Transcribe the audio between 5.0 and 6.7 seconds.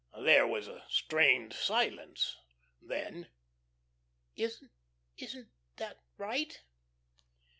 isn't that right?"